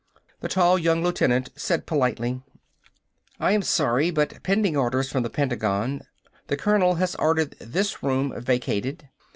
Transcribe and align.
The 0.39 0.47
tall 0.47 0.79
young 0.79 1.03
lieutenant 1.03 1.49
said 1.55 1.85
politely: 1.85 2.41
"I 3.39 3.51
am 3.51 3.61
sorry, 3.61 4.09
but 4.09 4.41
pending 4.41 4.75
orders 4.75 5.11
from 5.11 5.21
the 5.21 5.29
Pentagon 5.29 6.01
the 6.47 6.57
colonel 6.57 6.95
has 6.95 7.13
ordered 7.17 7.51
this 7.59 8.01
room 8.01 8.33
vacated. 8.35 9.09